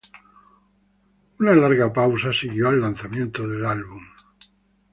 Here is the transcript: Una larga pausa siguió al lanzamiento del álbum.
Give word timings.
Una 1.43 1.53
larga 1.57 1.89
pausa 1.93 2.33
siguió 2.33 2.67
al 2.69 2.81
lanzamiento 2.81 3.47
del 3.47 3.63
álbum. 3.67 4.01